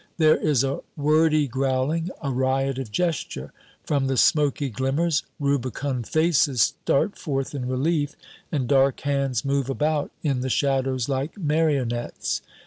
[0.17, 3.53] There is a wordy growling, a riot of gesture.
[3.83, 8.15] From the smoky glimmers, rubicund faces start forth in relief,
[8.51, 12.41] and dark hands move about in the shadows like marionettes.